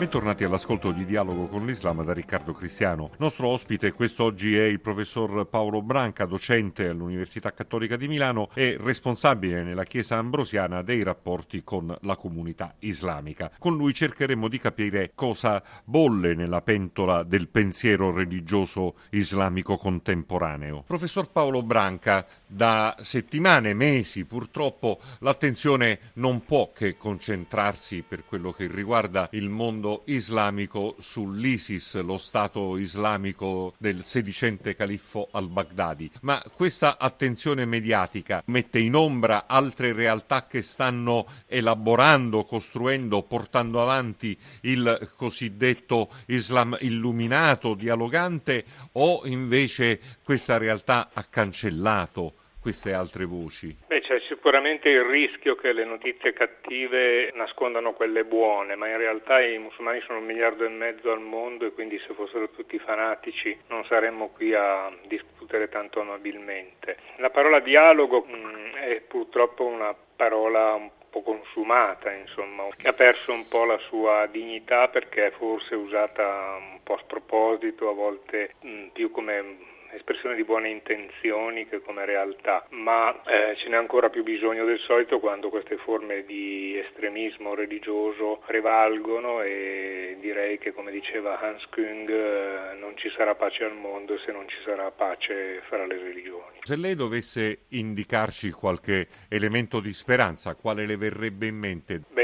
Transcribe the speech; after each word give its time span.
Bentornati 0.00 0.44
all'ascolto 0.44 0.92
di 0.92 1.04
Dialogo 1.04 1.46
con 1.46 1.66
l'Islam 1.66 2.02
da 2.02 2.14
Riccardo 2.14 2.54
Cristiano. 2.54 3.10
Nostro 3.18 3.48
ospite 3.48 3.92
quest'oggi 3.92 4.56
è 4.56 4.62
il 4.62 4.80
professor 4.80 5.46
Paolo 5.46 5.82
Branca, 5.82 6.24
docente 6.24 6.88
all'Università 6.88 7.52
Cattolica 7.52 7.96
di 7.96 8.08
Milano 8.08 8.48
e 8.54 8.78
responsabile 8.80 9.62
nella 9.62 9.84
Chiesa 9.84 10.16
Ambrosiana 10.16 10.80
dei 10.80 11.02
rapporti 11.02 11.62
con 11.62 11.94
la 12.00 12.16
comunità 12.16 12.76
islamica. 12.78 13.52
Con 13.58 13.76
lui 13.76 13.92
cercheremo 13.92 14.48
di 14.48 14.58
capire 14.58 15.12
cosa 15.14 15.62
bolle 15.84 16.34
nella 16.34 16.62
pentola 16.62 17.22
del 17.22 17.48
pensiero 17.48 18.10
religioso 18.10 18.94
islamico 19.10 19.76
contemporaneo. 19.76 20.82
Professor 20.86 21.30
Paolo 21.30 21.62
Branca, 21.62 22.26
da 22.46 22.96
settimane, 23.00 23.74
mesi, 23.74 24.24
purtroppo 24.24 24.98
l'attenzione 25.18 25.98
non 26.14 26.42
può 26.46 26.72
che 26.74 26.96
concentrarsi 26.96 28.02
per 28.08 28.24
quello 28.24 28.50
che 28.52 28.66
riguarda 28.66 29.28
il 29.32 29.50
mondo 29.50 29.88
Stato 29.90 30.02
islamico 30.04 30.94
sull'ISIS, 31.00 32.00
lo 32.02 32.16
Stato 32.16 32.76
islamico 32.76 33.74
del 33.78 34.04
sedicente 34.04 34.76
califfo 34.76 35.28
al-Baghdadi. 35.32 36.12
Ma 36.20 36.40
questa 36.54 36.96
attenzione 36.96 37.64
mediatica 37.64 38.42
mette 38.46 38.78
in 38.78 38.94
ombra 38.94 39.46
altre 39.48 39.92
realtà 39.92 40.46
che 40.46 40.62
stanno 40.62 41.26
elaborando, 41.46 42.44
costruendo, 42.44 43.22
portando 43.22 43.82
avanti 43.82 44.38
il 44.62 45.10
cosiddetto 45.16 46.10
Islam 46.26 46.76
illuminato, 46.80 47.74
dialogante, 47.74 48.64
o 48.92 49.22
invece 49.24 50.00
questa 50.22 50.56
realtà 50.56 51.10
ha 51.12 51.24
cancellato 51.24 52.34
queste 52.60 52.92
altre 52.92 53.24
voci? 53.24 53.74
Beh, 53.86 54.00
c'è 54.02 54.20
sicuramente 54.28 54.88
il 54.88 55.02
rischio 55.04 55.54
che 55.56 55.72
le 55.72 55.84
notizie 55.84 56.32
cattive 56.32 57.32
nascondano 57.34 57.92
quelle 57.92 58.24
buone, 58.24 58.76
ma 58.76 58.88
in 58.88 58.98
realtà 58.98 59.40
i 59.40 59.58
musulmani 59.58 60.00
sono 60.02 60.18
un 60.18 60.26
miliardo 60.26 60.64
e 60.64 60.68
mezzo 60.68 61.10
al 61.10 61.20
mondo 61.20 61.66
e 61.66 61.72
quindi 61.72 61.98
se 62.06 62.14
fossero 62.14 62.50
tutti 62.50 62.78
fanatici 62.78 63.56
non 63.68 63.84
saremmo 63.86 64.28
qui 64.28 64.54
a 64.54 64.92
discutere 65.06 65.68
tanto 65.68 66.00
amabilmente. 66.00 66.96
La 67.16 67.30
parola 67.30 67.60
dialogo 67.60 68.24
mh, 68.26 68.36
mm, 68.36 68.74
è 68.74 69.00
purtroppo 69.08 69.64
una 69.64 69.94
parola 70.16 70.74
un 70.74 70.90
po' 71.08 71.22
consumata, 71.22 72.12
insomma, 72.12 72.64
che 72.76 72.88
ha 72.88 72.92
perso 72.92 73.32
un 73.32 73.48
po' 73.48 73.64
la 73.64 73.78
sua 73.88 74.26
dignità 74.30 74.88
perché 74.88 75.26
è 75.26 75.30
forse 75.32 75.74
usata 75.74 76.56
un 76.58 76.80
po' 76.82 76.94
a 76.94 77.00
sproposito, 77.02 77.88
a 77.88 77.92
volte 77.92 78.54
mh, 78.60 78.68
mm, 78.68 78.88
più 78.88 79.10
come 79.10 79.78
espressione 79.92 80.34
di 80.34 80.44
buone 80.44 80.68
intenzioni 80.68 81.68
che 81.68 81.80
come 81.80 82.04
realtà, 82.04 82.66
ma 82.70 83.10
eh, 83.24 83.56
ce 83.56 83.68
n'è 83.68 83.76
ancora 83.76 84.08
più 84.10 84.22
bisogno 84.22 84.64
del 84.64 84.78
solito 84.80 85.18
quando 85.20 85.48
queste 85.48 85.76
forme 85.78 86.24
di 86.24 86.78
estremismo 86.78 87.54
religioso 87.54 88.42
prevalgono 88.46 89.42
e 89.42 90.16
direi 90.20 90.58
che 90.58 90.72
come 90.72 90.90
diceva 90.90 91.38
Hans 91.40 91.66
Küng 91.70 92.08
eh, 92.08 92.74
non 92.78 92.96
ci 92.96 93.10
sarà 93.16 93.34
pace 93.34 93.64
al 93.64 93.74
mondo 93.74 94.18
se 94.18 94.32
non 94.32 94.48
ci 94.48 94.56
sarà 94.64 94.90
pace 94.90 95.62
fra 95.68 95.86
le 95.86 95.98
religioni. 95.98 96.58
Se 96.62 96.76
lei 96.76 96.94
dovesse 96.94 97.62
indicarci 97.68 98.50
qualche 98.50 99.06
elemento 99.28 99.80
di 99.80 99.92
speranza, 99.92 100.54
quale 100.54 100.86
le 100.86 100.96
verrebbe 100.96 101.46
in 101.46 101.56
mente? 101.56 102.02
Beh, 102.12 102.19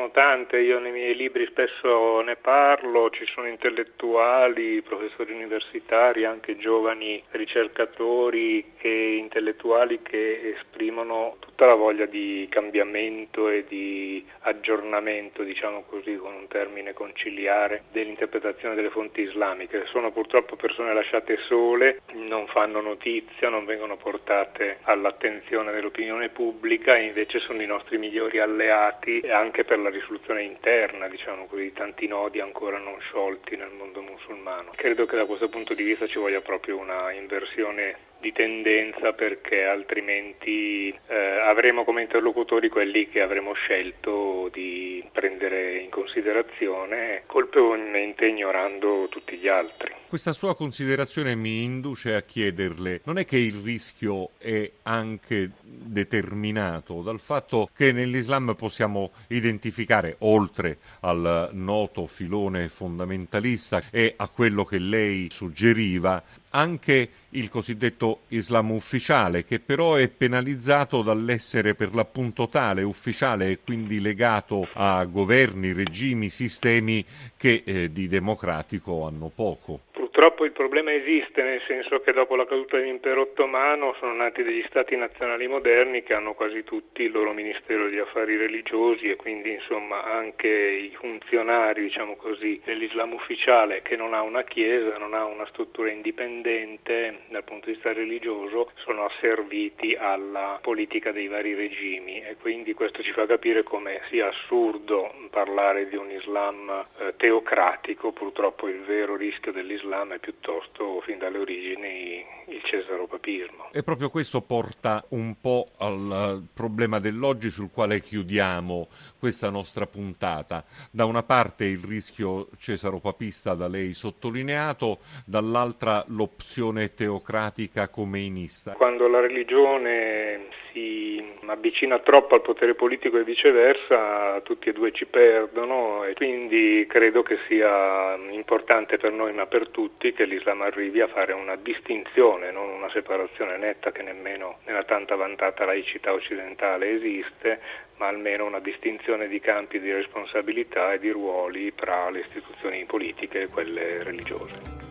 sono 0.00 0.10
tante, 0.12 0.58
io 0.58 0.78
nei 0.78 0.92
miei 0.92 1.14
libri 1.14 1.44
spesso 1.44 2.22
ne 2.22 2.36
parlo, 2.36 3.10
ci 3.10 3.26
sono 3.26 3.46
intellettuali, 3.48 4.80
professori 4.80 5.34
universitari, 5.34 6.24
anche 6.24 6.56
giovani 6.56 7.22
ricercatori 7.32 8.64
e 8.78 9.16
intellettuali 9.16 10.00
che 10.00 10.54
esprimono 10.56 11.36
tutta 11.40 11.66
la 11.66 11.74
voglia 11.74 12.06
di 12.06 12.46
cambiamento 12.48 13.50
e 13.50 13.66
di 13.68 14.24
aggiornamento, 14.40 15.42
diciamo 15.42 15.84
così, 15.86 16.16
con 16.16 16.32
un 16.32 16.46
termine 16.48 16.94
conciliare, 16.94 17.82
dell'interpretazione 17.92 18.74
delle 18.74 18.88
fonti 18.88 19.20
islamiche. 19.20 19.84
Sono 19.86 20.12
purtroppo 20.12 20.56
persone 20.56 20.94
lasciate 20.94 21.36
sole, 21.46 22.00
non 22.14 22.46
fanno 22.46 22.80
notizia, 22.80 23.50
non 23.50 23.66
vengono 23.66 23.98
portate 23.98 24.78
all'attenzione 24.84 25.72
dell'opinione 25.72 26.30
pubblica 26.30 26.96
e 26.96 27.02
invece 27.02 27.38
sono 27.40 27.60
i 27.60 27.66
nostri 27.66 27.98
migliori 27.98 28.38
alleati 28.38 29.20
anche 29.28 29.64
per 29.64 29.78
la 29.78 29.89
risoluzione 29.90 30.42
interna, 30.42 31.08
diciamo 31.08 31.46
così, 31.46 31.72
tanti 31.72 32.06
nodi 32.06 32.40
ancora 32.40 32.78
non 32.78 32.98
sciolti 33.00 33.56
nel 33.56 33.72
mondo 33.76 34.02
musulmano. 34.02 34.72
Credo 34.74 35.06
che 35.06 35.16
da 35.16 35.26
questo 35.26 35.48
punto 35.48 35.74
di 35.74 35.82
vista 35.82 36.06
ci 36.06 36.18
voglia 36.18 36.40
proprio 36.40 36.78
una 36.78 37.12
inversione 37.12 38.08
di 38.20 38.32
tendenza 38.32 39.12
perché 39.12 39.64
altrimenti 39.64 40.88
eh, 40.88 41.14
avremo 41.40 41.84
come 41.84 42.02
interlocutori 42.02 42.68
quelli 42.68 43.08
che 43.08 43.22
avremo 43.22 43.54
scelto 43.54 44.50
di 44.52 45.02
prendere 45.10 45.78
in 45.78 45.88
considerazione 45.88 47.22
colpevolmente 47.26 48.26
ignorando 48.26 49.08
tutti 49.10 49.36
gli 49.36 49.48
altri. 49.48 49.94
Questa 50.06 50.32
sua 50.32 50.54
considerazione 50.54 51.34
mi 51.34 51.62
induce 51.62 52.14
a 52.14 52.20
chiederle, 52.20 53.00
non 53.04 53.16
è 53.16 53.24
che 53.24 53.38
il 53.38 53.54
rischio 53.64 54.30
è 54.38 54.70
anche 54.82 55.50
determinato 55.90 57.02
dal 57.02 57.20
fatto 57.20 57.68
che 57.74 57.92
nell'Islam 57.92 58.54
possiamo 58.56 59.10
identificare, 59.28 60.16
oltre 60.20 60.78
al 61.00 61.50
noto 61.52 62.06
filone 62.06 62.68
fondamentalista 62.68 63.82
e 63.90 64.14
a 64.16 64.28
quello 64.28 64.64
che 64.64 64.78
lei 64.78 65.28
suggeriva, 65.30 66.22
anche 66.50 67.08
il 67.30 67.48
cosiddetto 67.48 68.22
Islam 68.28 68.70
ufficiale, 68.72 69.44
che 69.44 69.60
però 69.60 69.94
è 69.94 70.08
penalizzato 70.08 71.02
dall'essere 71.02 71.74
per 71.74 71.94
l'appunto 71.94 72.48
tale, 72.48 72.82
ufficiale 72.82 73.50
e 73.50 73.58
quindi 73.62 74.00
legato 74.00 74.68
a 74.72 75.04
governi, 75.04 75.72
regimi, 75.72 76.28
sistemi 76.28 77.04
che 77.36 77.62
eh, 77.64 77.92
di 77.92 78.08
democratico 78.08 79.06
hanno 79.06 79.30
poco. 79.34 79.80
Purtroppo 80.20 80.44
il 80.44 80.52
problema 80.52 80.92
esiste, 80.92 81.42
nel 81.42 81.62
senso 81.66 82.00
che 82.00 82.12
dopo 82.12 82.36
la 82.36 82.44
caduta 82.44 82.76
dell'impero 82.76 83.22
ottomano 83.22 83.94
sono 83.98 84.12
nati 84.12 84.42
degli 84.42 84.62
stati 84.68 84.94
nazionali 84.94 85.46
moderni 85.46 86.02
che 86.02 86.12
hanno 86.12 86.34
quasi 86.34 86.62
tutti 86.62 87.04
il 87.04 87.10
loro 87.10 87.32
ministero 87.32 87.88
di 87.88 87.98
affari 87.98 88.36
religiosi 88.36 89.08
e 89.08 89.16
quindi 89.16 89.52
insomma 89.52 90.04
anche 90.04 90.46
i 90.46 90.94
funzionari 90.94 91.84
diciamo 91.84 92.16
così, 92.16 92.60
dell'Islam 92.62 93.14
ufficiale 93.14 93.80
che 93.80 93.96
non 93.96 94.12
ha 94.12 94.20
una 94.20 94.42
chiesa, 94.42 94.98
non 94.98 95.14
ha 95.14 95.24
una 95.24 95.46
struttura 95.46 95.90
indipendente 95.90 97.20
dal 97.30 97.44
punto 97.44 97.68
di 97.68 97.72
vista 97.72 97.94
religioso, 97.94 98.72
sono 98.74 99.06
asserviti 99.06 99.96
alla 99.98 100.58
politica 100.60 101.12
dei 101.12 101.28
vari 101.28 101.54
regimi. 101.54 102.20
E 102.20 102.36
quindi 102.36 102.74
questo 102.74 103.02
ci 103.02 103.12
fa 103.12 103.24
capire 103.24 103.62
come 103.62 104.02
sia 104.10 104.28
assurdo 104.28 105.14
parlare 105.30 105.88
di 105.88 105.96
un 105.96 106.10
Islam 106.10 106.84
eh, 106.98 107.14
teocratico, 107.16 108.12
purtroppo 108.12 108.68
il 108.68 108.82
vero 108.82 109.16
rischio 109.16 109.50
dell'Islam 109.50 110.08
è 110.14 110.18
piuttosto 110.18 111.00
fin 111.02 111.18
dalle 111.18 111.38
origini 111.38 112.24
il 112.48 112.62
cesaropapismo. 112.64 113.70
E 113.72 113.82
proprio 113.82 114.10
questo 114.10 114.40
porta 114.40 115.04
un 115.10 115.36
po' 115.40 115.70
al 115.78 116.42
problema 116.52 116.98
dell'oggi 116.98 117.50
sul 117.50 117.70
quale 117.72 118.00
chiudiamo 118.00 118.88
questa 119.18 119.50
nostra 119.50 119.86
puntata. 119.86 120.64
Da 120.90 121.04
una 121.04 121.22
parte 121.22 121.64
il 121.64 121.82
rischio 121.82 122.48
cesaropapista 122.58 123.54
da 123.54 123.68
lei 123.68 123.92
sottolineato, 123.92 124.98
dall'altra 125.24 126.04
l'opzione 126.08 126.94
teocratica 126.94 127.88
comeinista. 127.88 128.72
Quando 128.72 129.08
la 129.08 129.20
religione 129.20 130.48
si 130.72 131.09
avvicina 131.50 131.98
troppo 131.98 132.34
al 132.34 132.42
potere 132.42 132.74
politico 132.74 133.18
e 133.18 133.24
viceversa, 133.24 134.40
tutti 134.42 134.68
e 134.68 134.72
due 134.72 134.92
ci 134.92 135.06
perdono 135.06 136.04
e 136.04 136.14
quindi 136.14 136.86
credo 136.88 137.22
che 137.22 137.38
sia 137.48 138.14
importante 138.30 138.96
per 138.96 139.12
noi 139.12 139.32
ma 139.32 139.46
per 139.46 139.68
tutti 139.68 140.12
che 140.12 140.24
l'Islam 140.24 140.62
arrivi 140.62 141.00
a 141.00 141.08
fare 141.08 141.32
una 141.32 141.56
distinzione, 141.56 142.52
non 142.52 142.68
una 142.68 142.90
separazione 142.90 143.56
netta 143.58 143.90
che 143.90 144.02
nemmeno 144.02 144.58
nella 144.66 144.84
tanta 144.84 145.16
vantata 145.16 145.64
laicità 145.64 146.12
occidentale 146.12 146.90
esiste, 146.90 147.60
ma 147.96 148.06
almeno 148.06 148.46
una 148.46 148.60
distinzione 148.60 149.28
di 149.28 149.40
campi 149.40 149.80
di 149.80 149.92
responsabilità 149.92 150.92
e 150.92 150.98
di 150.98 151.10
ruoli 151.10 151.74
tra 151.74 152.08
le 152.10 152.20
istituzioni 152.20 152.84
politiche 152.84 153.42
e 153.42 153.48
quelle 153.48 154.02
religiose. 154.02 154.89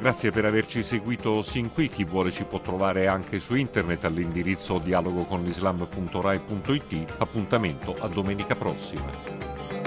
Grazie 0.00 0.30
per 0.30 0.44
averci 0.44 0.84
seguito 0.84 1.42
sin 1.42 1.72
qui. 1.72 1.88
Chi 1.88 2.04
vuole 2.04 2.30
ci 2.30 2.44
può 2.44 2.60
trovare 2.60 3.08
anche 3.08 3.40
su 3.40 3.56
internet 3.56 4.04
all'indirizzo 4.04 4.78
dialogoconlislam.rai.it. 4.78 7.14
Appuntamento 7.18 7.96
a 7.98 8.06
domenica 8.06 8.54
prossima. 8.54 9.77